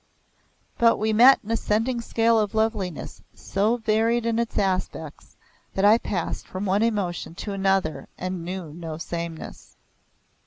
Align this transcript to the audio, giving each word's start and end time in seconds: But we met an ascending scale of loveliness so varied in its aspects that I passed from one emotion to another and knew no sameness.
But 0.79 0.97
we 0.97 1.13
met 1.13 1.43
an 1.43 1.51
ascending 1.51 2.01
scale 2.01 2.39
of 2.39 2.55
loveliness 2.55 3.21
so 3.35 3.77
varied 3.77 4.25
in 4.25 4.39
its 4.39 4.57
aspects 4.57 5.37
that 5.75 5.85
I 5.85 5.99
passed 5.99 6.47
from 6.47 6.65
one 6.65 6.81
emotion 6.81 7.35
to 7.35 7.53
another 7.53 8.07
and 8.17 8.43
knew 8.43 8.73
no 8.73 8.97
sameness. 8.97 9.75